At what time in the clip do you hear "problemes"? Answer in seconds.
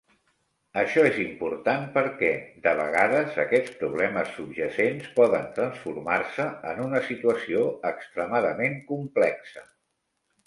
3.81-4.31